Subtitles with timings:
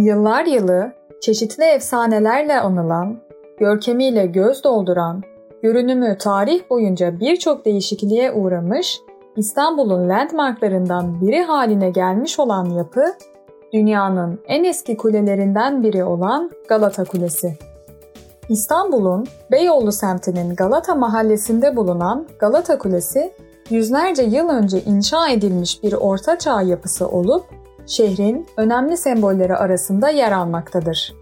[0.00, 3.16] Yıllar yılı çeşitli efsanelerle anılan,
[3.58, 5.22] görkemiyle göz dolduran,
[5.62, 9.00] görünümü tarih boyunca birçok değişikliğe uğramış,
[9.36, 13.04] İstanbul'un landmarklarından biri haline gelmiş olan yapı,
[13.72, 17.58] dünyanın en eski kulelerinden biri olan Galata Kulesi.
[18.48, 23.32] İstanbul'un Beyoğlu semtinin Galata mahallesinde bulunan Galata Kulesi,
[23.70, 27.59] yüzlerce yıl önce inşa edilmiş bir ortaçağ yapısı olup
[27.90, 31.14] şehrin önemli sembolleri arasında yer almaktadır.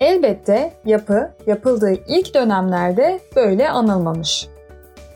[0.00, 4.48] Elbette yapı yapıldığı ilk dönemlerde böyle anılmamış.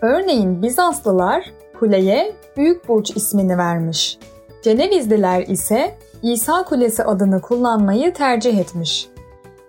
[0.01, 1.45] Örneğin Bizanslılar
[1.81, 4.19] kuleye Büyük Burç ismini vermiş.
[4.63, 9.09] Cenevizliler ise İsa Kulesi adını kullanmayı tercih etmiş.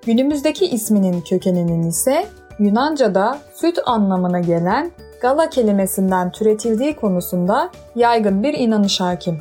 [0.05, 2.25] Günümüzdeki isminin kökeninin ise
[2.59, 4.91] Yunanca'da süt anlamına gelen
[5.21, 9.37] gala kelimesinden türetildiği konusunda yaygın bir inanış hakim.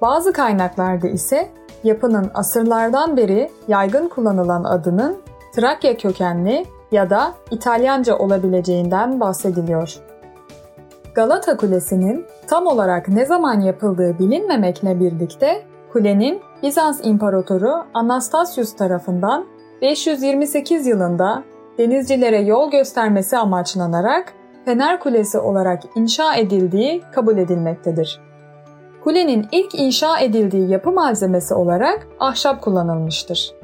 [0.00, 1.48] Bazı kaynaklarda ise
[1.84, 5.18] yapının asırlardan beri yaygın kullanılan adının
[5.54, 9.96] Trakya kökenli ya da İtalyanca olabileceğinden bahsediliyor.
[11.14, 19.46] Galata Kulesi'nin tam olarak ne zaman yapıldığı bilinmemekle birlikte kulenin Bizans İmparatoru Anastasius tarafından
[19.82, 21.44] 528 yılında
[21.78, 24.32] denizcilere yol göstermesi amaçlanarak
[24.64, 28.29] Fener Kulesi olarak inşa edildiği kabul edilmektedir.
[29.04, 33.54] Kulenin ilk inşa edildiği yapı malzemesi olarak ahşap kullanılmıştır.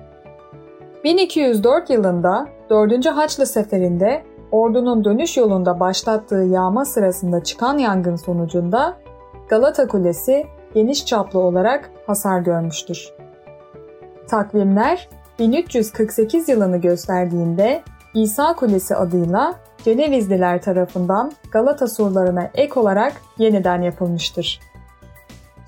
[1.05, 3.07] 1204 yılında 4.
[3.07, 8.97] Haçlı Seferi'nde ordunun dönüş yolunda başlattığı yağma sırasında çıkan yangın sonucunda
[9.49, 13.13] Galata Kulesi geniş çaplı olarak hasar görmüştür.
[14.29, 17.83] Takvimler 1348 yılını gösterdiğinde
[18.15, 24.61] İsa Kulesi adıyla Cenevizliler tarafından Galata surlarına ek olarak yeniden yapılmıştır.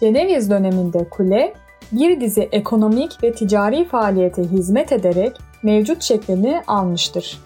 [0.01, 1.55] Ceneviz döneminde kule
[1.93, 7.41] bir dizi ekonomik ve ticari faaliyete hizmet ederek mevcut şeklini almıştır.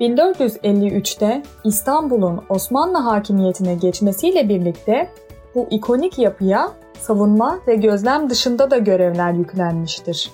[0.00, 5.10] 1453'te İstanbul'un Osmanlı hakimiyetine geçmesiyle birlikte
[5.54, 10.30] bu ikonik yapıya savunma ve gözlem dışında da görevler yüklenmiştir.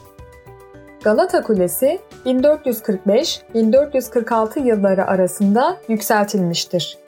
[1.03, 6.99] Galata Kulesi 1445-1446 yılları arasında yükseltilmiştir.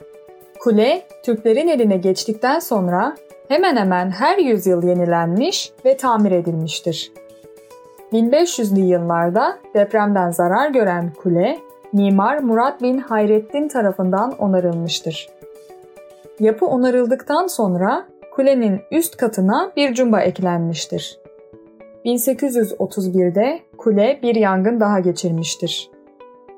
[0.59, 3.15] Kule, Türklerin eline geçtikten sonra
[3.49, 7.11] hemen hemen her yüzyıl yenilenmiş ve tamir edilmiştir.
[8.13, 11.59] 1500'lü yıllarda depremden zarar gören kule,
[11.93, 15.29] Mimar Murat bin Hayrettin tarafından onarılmıştır.
[16.39, 18.05] Yapı onarıldıktan sonra
[18.35, 21.19] kulenin üst katına bir cumba eklenmiştir.
[22.05, 25.89] 1831'de kule bir yangın daha geçirmiştir.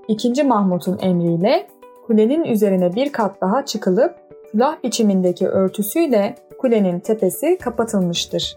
[0.08, 1.68] İkinci Mahmut'un emriyle
[2.08, 4.16] kulenin üzerine bir kat daha çıkılıp
[4.52, 8.56] külah biçimindeki örtüsüyle kulenin tepesi kapatılmıştır.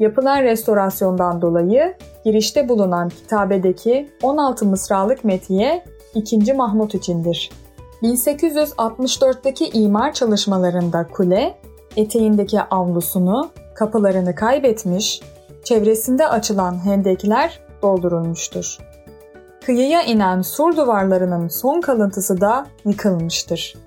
[0.00, 1.94] Yapılan restorasyondan dolayı
[2.24, 5.84] girişte bulunan kitabedeki 16 mısralık metiye
[6.14, 6.52] 2.
[6.52, 7.50] Mahmut içindir.
[8.02, 11.58] 1864'teki imar çalışmalarında kule,
[11.96, 15.20] eteğindeki avlusunu, kapılarını kaybetmiş,
[15.64, 18.78] çevresinde açılan hendekler doldurulmuştur.
[19.66, 23.85] Kıyıya inen sur duvarlarının son kalıntısı da yıkılmıştır.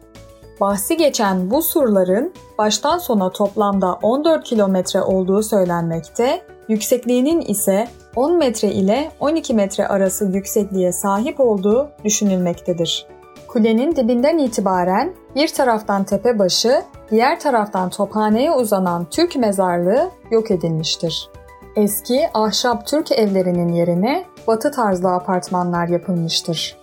[0.60, 8.68] Bahsi geçen bu surların baştan sona toplamda 14 kilometre olduğu söylenmekte, yüksekliğinin ise 10 metre
[8.68, 13.08] ile 12 metre arası yüksekliğe sahip olduğu düşünülmektedir.
[13.48, 16.82] Kulenin dibinden itibaren bir taraftan tepe başı,
[17.12, 21.30] diğer taraftan tophaneye uzanan Türk mezarlığı yok edilmiştir.
[21.76, 26.78] Eski ahşap Türk evlerinin yerine batı tarzlı apartmanlar yapılmıştır.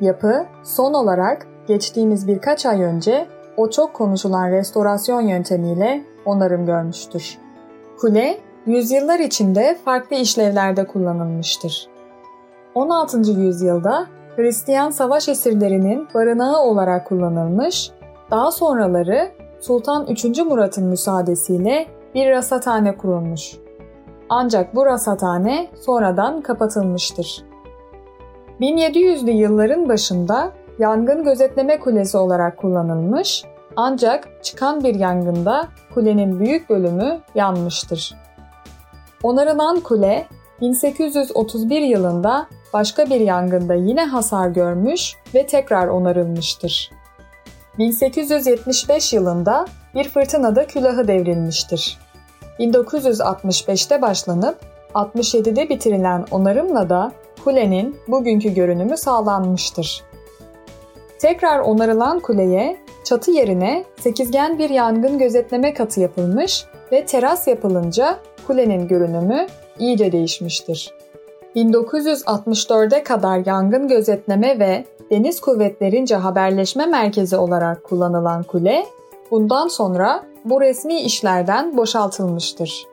[0.00, 3.26] Yapı son olarak geçtiğimiz birkaç ay önce
[3.56, 7.38] o çok konuşulan restorasyon yöntemiyle onarım görmüştür.
[8.00, 11.88] Kule, yüzyıllar içinde farklı işlevlerde kullanılmıştır.
[12.74, 13.18] 16.
[13.30, 17.90] yüzyılda Hristiyan savaş esirlerinin barınağı olarak kullanılmış,
[18.30, 20.24] daha sonraları Sultan 3.
[20.24, 23.56] Murat'ın müsaadesiyle bir rasathane kurulmuş.
[24.28, 27.44] Ancak bu rasathane sonradan kapatılmıştır.
[28.60, 33.44] 1700'lü yılların başında yangın gözetleme kulesi olarak kullanılmış
[33.76, 38.14] ancak çıkan bir yangında kulenin büyük bölümü yanmıştır.
[39.22, 40.26] Onarılan kule
[40.60, 46.90] 1831 yılında başka bir yangında yine hasar görmüş ve tekrar onarılmıştır.
[47.78, 51.98] 1875 yılında bir fırtınada külahı devrilmiştir.
[52.58, 54.58] 1965'te başlanıp
[54.94, 57.12] 67'de bitirilen onarımla da
[57.44, 60.04] kulenin bugünkü görünümü sağlanmıştır.
[61.24, 68.88] Tekrar onarılan kuleye çatı yerine sekizgen bir yangın gözetleme katı yapılmış ve teras yapılınca kulenin
[68.88, 69.46] görünümü
[69.78, 70.94] iyice değişmiştir.
[71.56, 78.86] 1964'e kadar yangın gözetleme ve deniz kuvvetlerince haberleşme merkezi olarak kullanılan kule,
[79.30, 82.86] bundan sonra bu resmi işlerden boşaltılmıştır.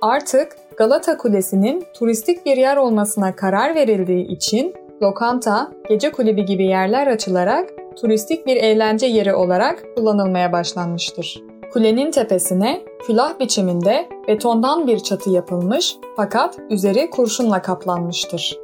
[0.00, 7.06] Artık Galata Kulesi'nin turistik bir yer olmasına karar verildiği için lokanta, gece kulübü gibi yerler
[7.06, 7.70] açılarak
[8.00, 11.42] turistik bir eğlence yeri olarak kullanılmaya başlanmıştır.
[11.72, 18.58] Kulenin tepesine külah biçiminde betondan bir çatı yapılmış fakat üzeri kurşunla kaplanmıştır.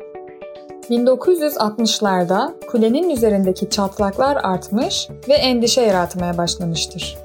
[0.90, 7.18] 1960'larda kulenin üzerindeki çatlaklar artmış ve endişe yaratmaya başlamıştır.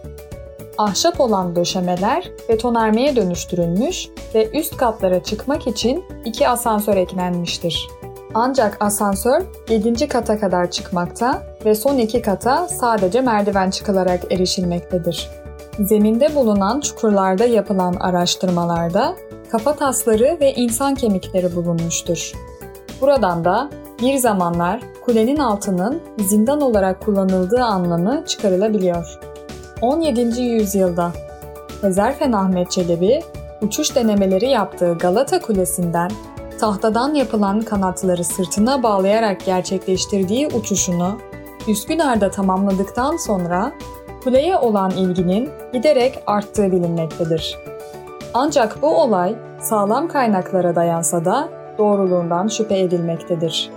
[0.78, 7.88] Ahşap olan döşemeler betonarmeye dönüştürülmüş ve üst katlara çıkmak için iki asansör eklenmiştir.
[8.34, 10.08] Ancak asansör 7.
[10.08, 15.30] kata kadar çıkmakta ve son iki kata sadece merdiven çıkılarak erişilmektedir.
[15.80, 19.16] Zeminde bulunan çukurlarda yapılan araştırmalarda
[19.52, 22.32] kafa tasları ve insan kemikleri bulunmuştur.
[23.02, 23.70] Buradan da
[24.02, 29.20] bir zamanlar kulenin altının zindan olarak kullanıldığı anlamı çıkarılabiliyor.
[29.82, 30.42] 17.
[30.42, 31.12] yüzyılda
[31.82, 33.22] Hezarfen Ahmet Çelebi
[33.62, 36.12] uçuş denemeleri yaptığı Galata Kulesi'nden
[36.62, 41.18] tahtadan yapılan kanatları sırtına bağlayarak gerçekleştirdiği uçuşunu
[41.68, 43.72] Üsküdar'da tamamladıktan sonra
[44.24, 47.58] kuleye olan ilginin giderek arttığı bilinmektedir.
[48.34, 53.70] Ancak bu olay sağlam kaynaklara dayansa da doğruluğundan şüphe edilmektedir.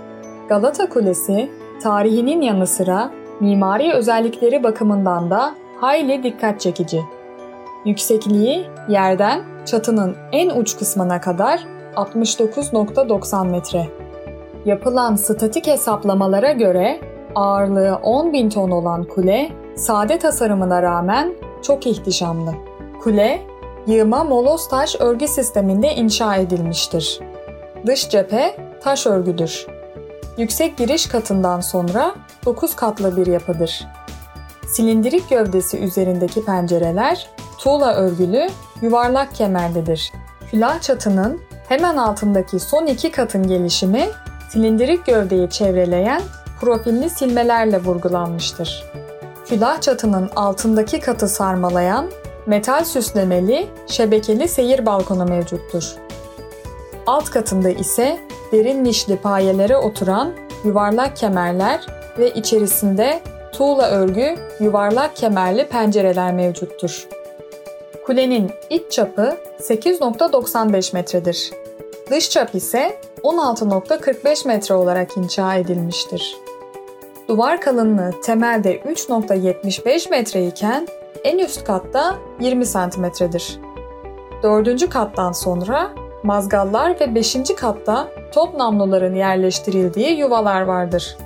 [0.49, 1.51] Galata Kulesi,
[1.83, 7.01] tarihinin yanı sıra mimari özellikleri bakımından da hayli dikkat çekici.
[7.85, 13.87] Yüksekliği yerden çatının en uç kısmına kadar 69.90 metre.
[14.65, 16.99] Yapılan statik hesaplamalara göre
[17.35, 22.53] ağırlığı 10.000 ton olan kule, sade tasarımına rağmen çok ihtişamlı.
[23.03, 23.41] Kule,
[23.87, 27.19] yığma moloz taş örgü sisteminde inşa edilmiştir.
[27.85, 29.67] Dış cephe taş örgüdür.
[30.37, 32.15] Yüksek giriş katından sonra
[32.45, 33.87] 9 katlı bir yapıdır.
[34.67, 38.47] Silindirik gövdesi üzerindeki pencereler tuğla örgülü
[38.81, 40.11] yuvarlak kemerlidir.
[40.51, 44.09] Külah çatının hemen altındaki son iki katın gelişimi
[44.49, 46.21] silindirik gövdeyi çevreleyen
[46.61, 48.83] profilli silmelerle vurgulanmıştır.
[49.45, 52.05] Külah çatının altındaki katı sarmalayan
[52.45, 55.95] metal süslemeli, şebekeli seyir balkonu mevcuttur.
[57.07, 58.19] Alt katında ise
[58.51, 60.33] derin nişli payelere oturan
[60.63, 61.85] yuvarlak kemerler
[62.19, 63.21] ve içerisinde
[63.53, 67.07] tuğla örgü yuvarlak kemerli pencereler mevcuttur.
[68.05, 71.51] Kulenin iç çapı 8.95 metredir.
[72.11, 76.37] Dış çap ise 16.45 metre olarak inşa edilmiştir.
[77.27, 80.87] Duvar kalınlığı temelde 3.75 metre iken
[81.23, 83.59] en üst katta 20 santimetredir.
[84.43, 85.91] Dördüncü kattan sonra
[86.23, 91.17] mazgallar ve beşinci katta top namluların yerleştirildiği yuvalar vardır.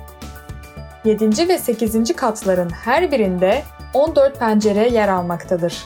[1.04, 1.48] 7.
[1.48, 2.16] ve 8.
[2.16, 3.62] katların her birinde
[3.94, 5.84] 14 pencere yer almaktadır.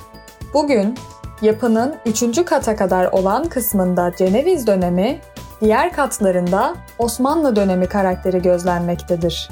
[0.54, 0.94] Bugün
[1.42, 2.44] yapının 3.
[2.44, 5.20] kata kadar olan kısmında Ceneviz dönemi,
[5.60, 9.50] diğer katlarında Osmanlı dönemi karakteri gözlenmektedir.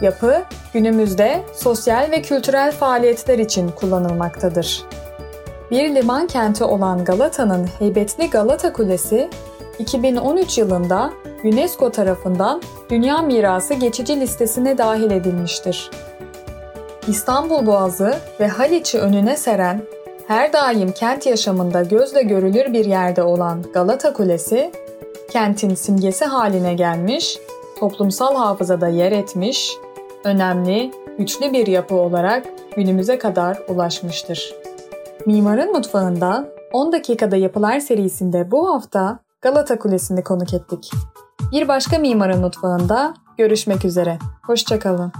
[0.00, 4.84] Yapı günümüzde sosyal ve kültürel faaliyetler için kullanılmaktadır.
[5.70, 9.30] Bir liman kenti olan Galata'nın heybetli Galata Kulesi,
[9.78, 11.10] 2013 yılında
[11.44, 15.90] UNESCO tarafından Dünya Mirası geçici listesine dahil edilmiştir.
[17.08, 19.82] İstanbul Boğazı ve Haliç'i önüne seren,
[20.28, 24.72] her daim kent yaşamında gözle görülür bir yerde olan Galata Kulesi,
[25.30, 27.38] kentin simgesi haline gelmiş,
[27.80, 29.72] toplumsal hafızada yer etmiş,
[30.24, 34.54] önemli, güçlü bir yapı olarak günümüze kadar ulaşmıştır.
[35.26, 40.90] Mimarın Mutfağında 10 dakikada yapılar serisinde bu hafta Galata Kulesi'ni konuk ettik.
[41.52, 44.18] Bir başka Mimarın Mutfağında görüşmek üzere.
[44.46, 45.12] Hoşçakalın.